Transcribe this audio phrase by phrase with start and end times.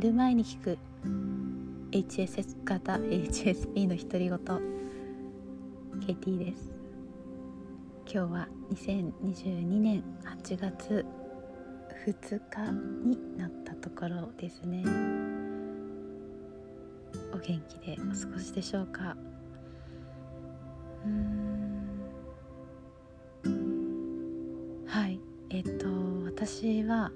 [0.00, 0.78] 寝る前に聞く。
[1.92, 4.38] HSS 型 HSP の独り言。
[6.00, 6.72] KT です。
[8.10, 11.04] 今日は2022年8月
[12.06, 12.70] 2日
[13.06, 14.82] になったところですね。
[17.34, 19.14] お元気でお過ごしでしょうか？
[23.44, 23.48] う
[24.88, 25.20] はい。
[25.50, 25.86] えっと
[26.24, 27.12] 私は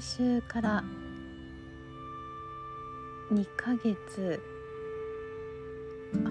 [0.00, 0.82] 今週から
[3.30, 4.40] 2ヶ月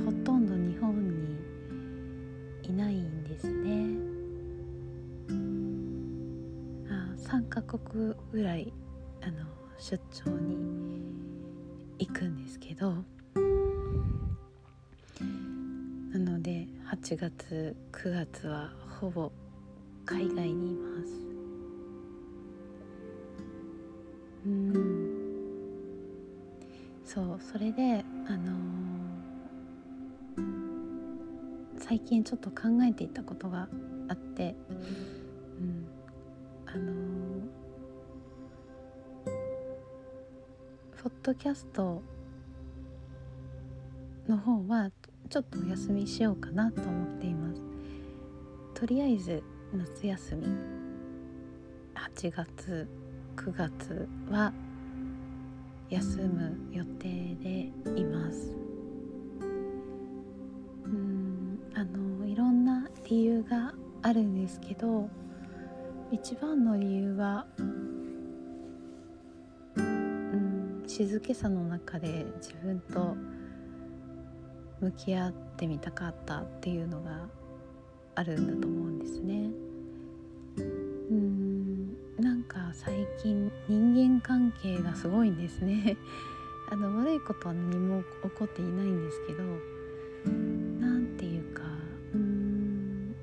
[0.04, 1.38] ほとんど日本に
[2.64, 3.86] いないんですね。
[6.90, 8.74] あ3カ国ぐらい
[9.22, 9.46] あの
[9.78, 10.58] 出張に
[12.00, 12.96] 行くんですけど。
[16.12, 19.32] なので8月9月はほぼ
[20.08, 21.29] 海外にいます。
[24.50, 25.10] うん。
[27.06, 28.80] そうそれであのー
[31.78, 33.68] 最近ちょっと考えていたことが
[34.10, 34.56] あって、
[35.60, 35.88] うん、
[36.68, 37.60] あのー
[41.02, 42.04] ポッドキャスト
[44.28, 44.92] の方は
[45.30, 47.62] ちょっとお休みしようかなと思っています。
[48.76, 49.42] とりあえず
[49.74, 50.48] 夏休み
[51.96, 52.88] 8月
[53.40, 54.52] 9月は
[55.90, 58.54] 休む予定でいます。
[60.84, 65.10] うんあのいろんな理由があるんですけど
[66.12, 67.46] 一番の理由は
[69.78, 73.16] うん静けさの中で自分と
[74.82, 77.22] 向き合ってみたかったっていうのが
[78.16, 79.69] あるんだと思うんですね。
[82.86, 85.98] 最近人間関係がすごいんですね
[86.72, 89.44] あの悪いことは何も起こっていないんですけど
[90.80, 91.64] なんていうか
[92.14, 93.14] うん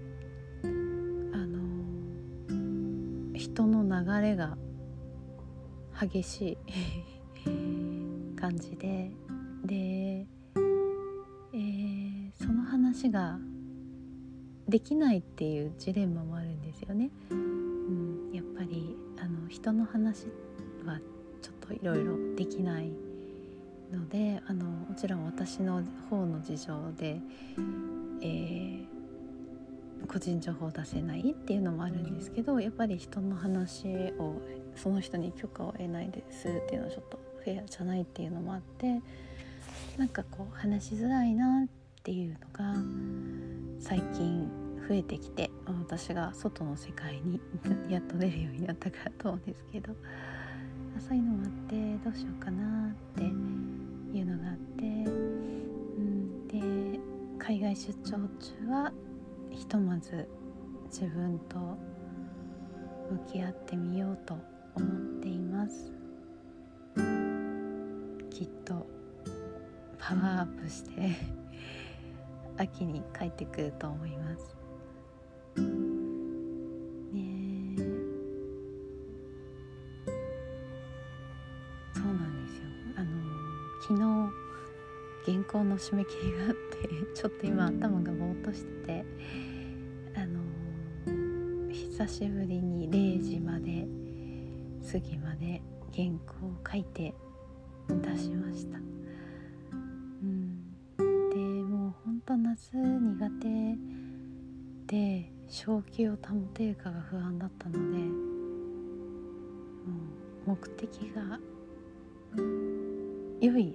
[1.32, 4.58] あの人の流れが
[5.98, 6.58] 激し
[7.46, 9.10] い 感じで
[9.64, 11.96] で、えー
[12.38, 13.38] その話が
[14.68, 17.10] できないっていうジレンマもあるんですよね。
[19.66, 20.26] 人の話
[20.86, 21.00] は
[21.42, 22.92] ちょっといろいろできない
[23.92, 27.18] のであのもちろん私の方の事情で、
[28.22, 28.86] えー
[30.06, 33.88] 個人情報を出せないっていうのもあるんですけどやっぱり人の話
[34.18, 34.40] を
[34.76, 39.00] その人に許可を得ないですっていうのはちょっとフェアじゃないっていうのもあって
[39.96, 41.68] なんかこう話しづらいなっ
[42.04, 42.74] ていうのが
[43.80, 44.45] 最近
[44.88, 47.40] 増えてきて私が外の世界に
[47.90, 49.94] やっと出るようになったからと思うんですけど
[51.00, 57.00] そういうのもあってどうしようかなっていうのがあって、うん、で
[57.38, 58.92] 海外出張中は
[59.50, 60.28] ひとまず
[60.86, 61.56] 自分と
[63.10, 64.34] 向き合ってみようと
[64.74, 65.92] 思っています。
[68.30, 68.86] きっと
[69.98, 71.16] パワーアップして
[72.58, 74.55] 秋に帰ってくると思います。
[75.62, 75.68] ね
[77.78, 77.80] え。
[81.94, 82.64] そうなんですよ。
[82.96, 83.10] あの
[83.82, 84.00] 昨日
[85.26, 86.56] 原稿の締め切りがあって
[87.14, 89.04] ちょっと今頭がぼーっとしてて
[90.14, 90.40] あの
[91.72, 93.88] 久しぶりに0時まで
[94.90, 95.60] 過ぎまで
[95.92, 97.12] 原稿を書いて
[97.88, 98.78] 出しました。
[98.78, 98.82] う
[100.26, 100.62] ん。
[101.30, 103.76] でもうほんと夏苦手
[104.86, 108.14] で正気を保てるかが不安だったのでも
[110.46, 111.38] う目的が
[113.40, 113.74] 良い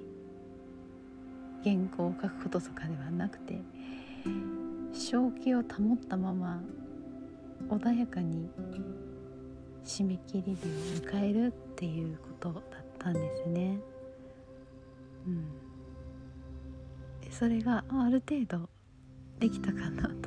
[1.64, 3.62] 原稿を書くこととかではなくて
[4.94, 6.62] 正気を保ったまま
[7.70, 8.50] 穏やかに
[9.86, 12.64] 締め切り日を迎えるっていうことだっ
[13.00, 13.80] たんですね。
[15.28, 15.46] うん、
[17.32, 18.70] それがある程度
[19.40, 20.21] できたかな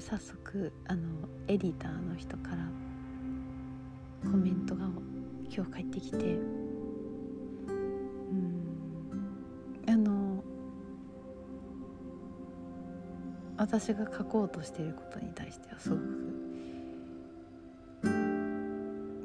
[0.00, 1.02] で早速あの
[1.46, 2.56] エディターの人から
[4.30, 4.86] コメントが
[5.54, 6.20] 今日返ってきてう
[8.32, 8.64] ん。
[9.86, 10.42] あの
[13.58, 16.02] 私が書こうとしていることに対してはすごく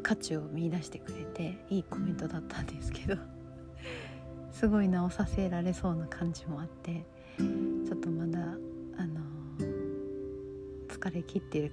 [0.03, 3.15] 価値を見出してくれていいコメントだったんですけど
[4.51, 7.05] すごい直させられそうな感じもあって
[11.05, 11.71] 疲れ切ってる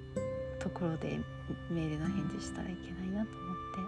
[0.58, 1.18] ところで
[1.70, 3.80] メールの返事したらいけないなと思って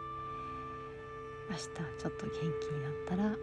[1.50, 2.37] 明日ちょっと元気
[2.73, 3.37] になったら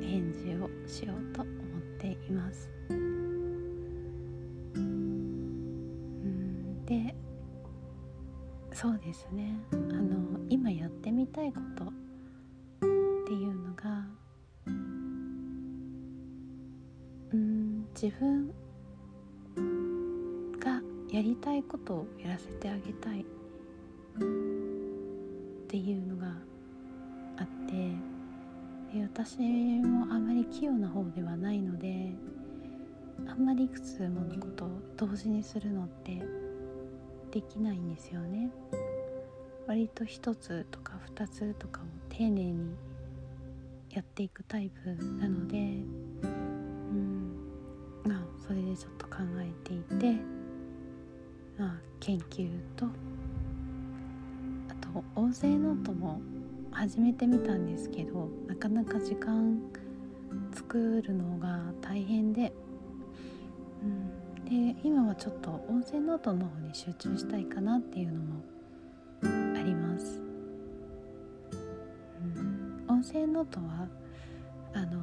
[0.00, 1.52] 返事をしようと思っ
[2.00, 2.68] ています。
[2.88, 2.94] う
[4.78, 7.14] んで
[8.72, 11.88] そうですねあの今やってみたいことっ
[13.28, 14.08] ていうのが
[17.32, 18.52] うん自分
[21.86, 23.20] ことをやらせてあげたい。
[23.20, 23.24] っ
[25.68, 26.26] ていうのが
[27.38, 28.16] あって。
[28.92, 29.38] で私
[29.82, 32.12] もあまり器用な方ではないので
[33.26, 36.22] あんまりいくつものことを同時にするのって
[37.32, 38.50] できないんですよね。
[39.66, 42.76] 割と1つとか2つとかを丁寧に
[43.90, 44.90] やっていくタイプ
[45.20, 47.32] なのでうん。
[48.04, 50.35] まあそれでちょっと考えていて
[51.58, 52.86] まあ研究と
[54.68, 56.20] あと音声ノートも
[56.70, 59.58] 始めてみたんですけどなかなか時間
[60.54, 62.52] 作るのが大変で、
[63.82, 68.42] うん、で今はちょっと音声ノートの方に集中したいかなっていうのも
[69.22, 70.20] あります、
[72.22, 73.88] うん、音声ノートは
[74.74, 75.00] あの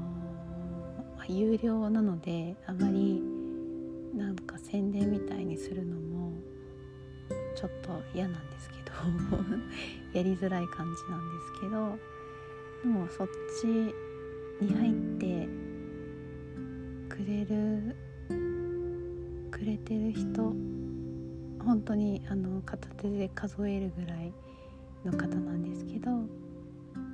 [1.27, 3.21] ー、有料なのであまり
[4.15, 6.32] なんか宣伝みたいにするのも
[7.55, 8.91] ちょっと嫌なんですけど
[10.13, 11.97] やりづらい感じなんですけど
[12.83, 13.27] でもそっ
[13.61, 13.67] ち
[14.61, 15.47] に入って
[17.09, 17.95] くれる
[19.51, 20.53] くれてる人
[21.63, 24.33] 本当にあの片手で数えるぐらい
[25.05, 26.15] の方なんですけどあ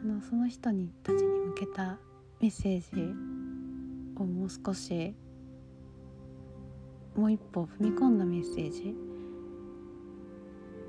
[0.04, 2.00] のその人にたちに向けた
[2.40, 3.02] メッセージ
[4.20, 5.16] をもう少し
[7.16, 9.09] もう一歩踏み込んだメッセージ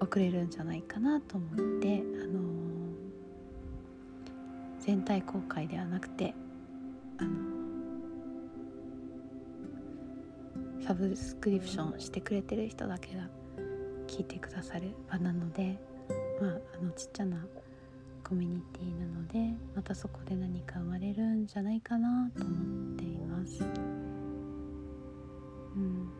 [0.00, 1.46] 送れるんじゃないかなと思
[1.78, 2.40] って、あの
[4.80, 6.34] 全体公開ではなくて、
[7.18, 7.30] あの
[10.82, 13.28] サブスクリプションしてくれてる人だけが
[14.06, 15.78] 聞いてくださる場なので、
[16.40, 16.50] まあ、
[16.80, 17.36] あのちっちゃな
[18.24, 23.62] コミュニティなのでまたそこで何か生まれるんじゃないかなと思っています。
[25.76, 26.10] うん、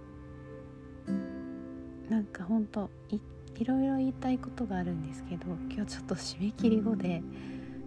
[2.09, 2.91] なんかほんと
[3.61, 7.23] いろいろ言いたいことがあるんですけど今日ちょっと締め切り後で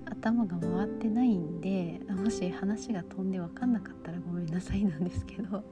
[0.05, 5.63] 頭が回ってないんでもし話が飛んで分かんなかったらごめんなさいなんですけど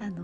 [0.00, 0.22] あの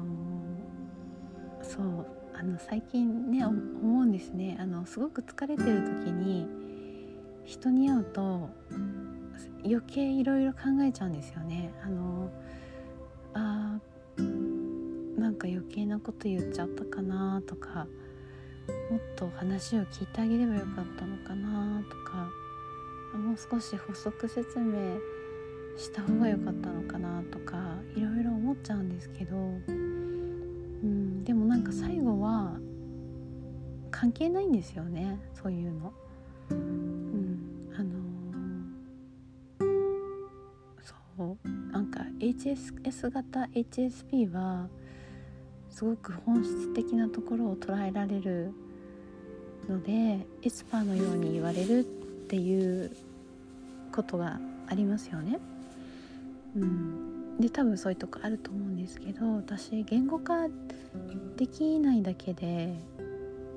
[1.61, 4.57] そうあの最近ね思うんですね。
[4.61, 6.47] あのすごく疲れてる時に
[7.45, 8.49] 人に会うと
[9.65, 11.73] 余計いろいろ考えちゃうんですよね。
[11.83, 12.31] あの
[13.35, 13.81] あ
[15.19, 17.89] なんか余計なこと言っちゃったかなとか
[18.91, 22.29] もっと話を聞いてあげればよかったのかなとか
[23.17, 24.99] もう少し補足説明
[25.77, 27.57] した方が良かったのかなとか
[27.97, 32.57] いろいろ思っちゃうんですけど、うん、でもなんか最後は
[33.91, 35.93] 関係ないんですよねそういうの。
[36.51, 37.39] うん、
[37.77, 37.91] あの
[40.81, 40.95] そ
[41.45, 44.69] うなんか HSS 型 HSP は
[45.79, 48.53] すごく本質的なところを捉えられる
[49.69, 52.91] のでエスパーのように言われるっていう
[53.93, 55.39] ことがありますよね。
[56.57, 60.49] うん、で多分そういうとこあると思うんですけど私言語化
[61.37, 62.75] できないだけで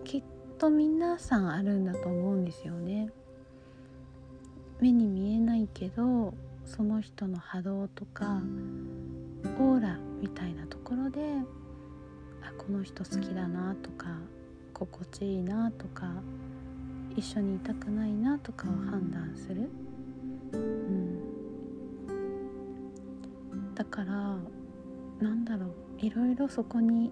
[0.04, 0.24] きっ
[0.60, 3.10] と皆さんあるんだと思うんですよね。
[4.80, 6.36] 目に見えないけど
[6.68, 8.44] その人の波動とか
[9.60, 11.20] オーラみたいなところで
[12.42, 14.08] あこの人好きだなとか
[14.74, 16.12] 心地いいなとか
[17.16, 19.70] 一緒にいたくないなとかを判断する。
[20.54, 21.22] うん。
[23.76, 24.38] だから
[25.20, 27.12] なんだろういろいろそこに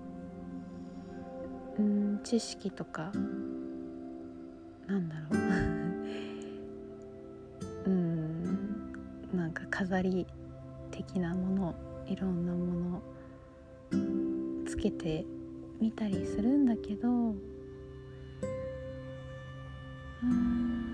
[1.77, 3.12] うん知識とか
[4.88, 5.33] なんだろう。
[7.86, 8.29] うん。
[9.33, 10.25] なんか飾り
[10.91, 11.75] 的なもの
[12.07, 13.01] いろんなもの
[14.79, 15.25] けて
[15.79, 17.12] みたりするんだけどう
[20.25, 20.89] ん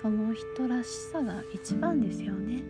[0.00, 2.62] その人らしさが一番ですよね。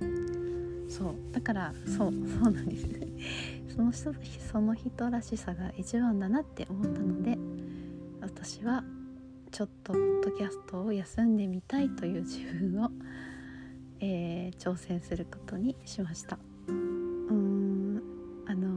[0.00, 3.08] うん、そうだからそうそうなんですね。
[3.74, 4.12] その人
[4.52, 7.38] その人らしさが一番だなって思ったので
[8.20, 8.84] 私は
[9.50, 12.90] ちょっとポッドキャストを休んでみたいという自分を、
[14.00, 16.38] えー、挑戦することにしました。
[16.68, 18.02] うーん
[18.46, 18.68] あの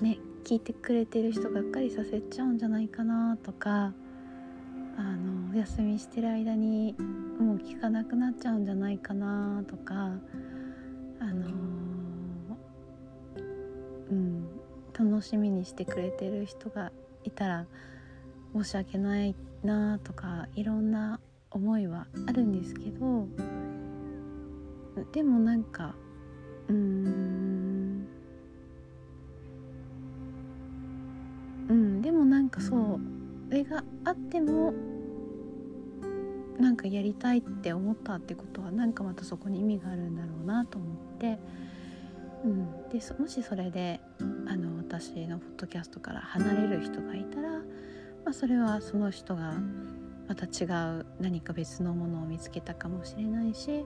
[0.00, 3.92] ね聞いてくれてる人がっかりさせちゃうんじゃないかなとか
[4.96, 6.94] あのお休みしてる間に
[7.38, 9.94] もう聞かなくなっちゃうんじゃないかなとか
[11.20, 11.46] あの
[14.10, 14.48] うん
[14.92, 16.92] 楽しみにしてくれてる人が
[17.24, 17.66] いたら
[18.54, 23.26] 申し訳ないなとかいろんな思いはあるんですけど
[25.12, 25.94] でもなんか
[26.68, 28.06] うん。
[31.68, 33.00] うんでもなんかそう
[33.48, 34.72] それがあっても
[36.58, 41.38] なんかやりたいって思ったってことはなんかまたそこに意味があるんだろうなと思って、
[42.44, 44.00] うん、でもしそれで
[44.48, 47.58] あの私のポッドキャストから離れる人がいたら、ま
[48.30, 49.54] あ、それはその人が
[50.28, 50.64] また違
[51.00, 53.84] う何か別のものを見つけたかもしれないし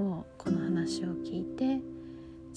[0.00, 1.78] もうこの話を聞いて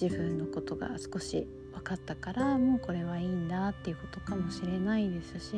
[0.02, 5.58] 自分のことが少し分かったからもうこれはいいんだっていうことかもしれないですし、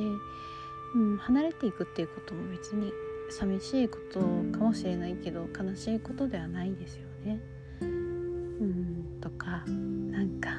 [0.96, 2.92] うん、離れていくっていうことも別に
[3.30, 7.40] 寂しいことかもしれないけど悲しいことではないですよね。
[7.82, 10.50] うんとかなんか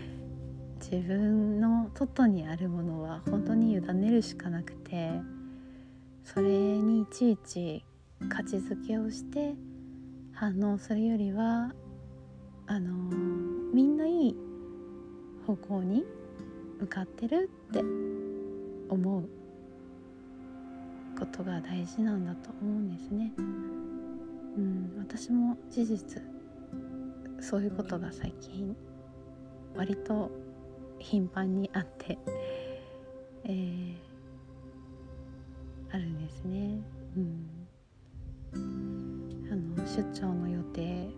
[0.80, 5.20] 自分の外にあるものは本当に委ねるしかなくて
[6.24, 7.84] それにいちいち
[8.30, 9.54] 価値づけをして
[10.38, 11.72] 反応するよりは
[12.68, 12.92] あの
[13.74, 14.36] みんないい
[15.44, 16.04] 方向に
[16.78, 17.80] 向かってるって
[18.88, 19.28] 思う
[21.18, 23.32] ことが大事なんだと思うんですね。
[23.36, 23.40] う
[24.60, 26.22] ん、私も事実
[27.40, 28.76] そういうことが最近
[29.74, 30.30] 割と
[31.00, 32.16] 頻繁にあって、
[33.42, 33.96] えー、
[35.90, 36.80] あるんですね。
[37.16, 37.20] う
[38.60, 38.87] ん、
[39.86, 41.08] 出張の予定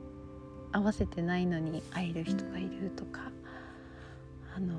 [0.73, 3.31] 合わせてないのに会える人がいるとか
[4.57, 4.75] あの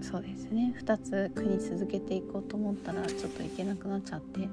[0.00, 0.74] そうですね。
[0.80, 4.48] 2つ国続けていこうと思ったらちょっと行けなくなっちゃって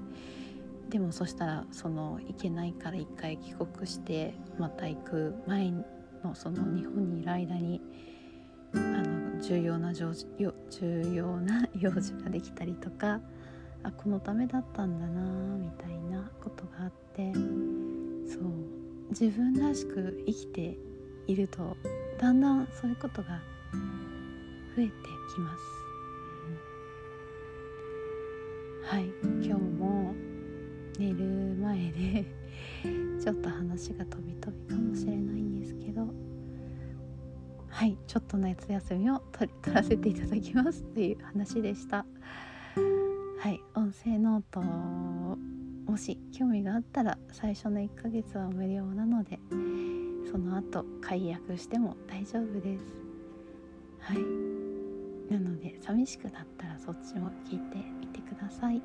[0.89, 5.83] でもそしたらその行けないから一回帰国してまた行く前の
[6.33, 7.81] その日本にいる間に
[8.73, 10.13] あの重要な重
[11.13, 13.21] 要な 用事ができたりとか
[13.85, 15.21] あこのためだったんだな
[15.57, 17.31] みたいなことがあって
[18.27, 18.75] そう。
[19.11, 20.75] 自分らしく生きて
[21.27, 21.77] いると
[22.19, 23.39] だんだんそういうことが
[24.75, 24.91] 増えて
[25.35, 25.61] きます、
[28.81, 29.13] うん、はい。
[29.45, 30.15] 今日も
[30.97, 32.25] 寝る前で
[33.21, 36.07] ちょっと話が飛び飛びかもしれないんですけど
[37.67, 37.95] はい。
[38.07, 42.07] ちょっと夏休みを取取らせていただきますっていう話でした。
[43.45, 45.37] はい音声ノートも
[45.97, 49.37] し興味があったら最初の1ヶ月は無料なので
[50.31, 52.85] その後解約しても大丈夫です。
[53.99, 54.17] はい。
[55.31, 58.81] なので寂しくなったらそっちも聞いてみてください。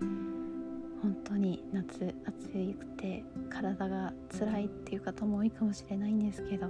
[0.00, 6.68] 本当に夏暑くて体が辛いっていう方も多いかもしれないんですけど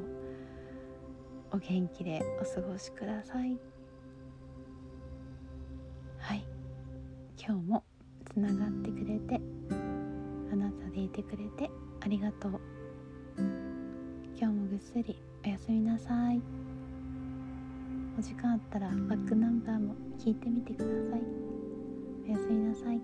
[1.53, 3.78] お元気でお過ごしくださいはい。
[7.49, 7.83] 今日も
[8.31, 9.41] つながってくれて
[10.53, 12.61] あなたでいてくれてありがとう。
[14.39, 16.43] 今日もぐっすりおやすみなさい。
[18.19, 21.23] お時間あったらバックナンバーも聞いてみてください。
[22.29, 23.01] おやすみなさい。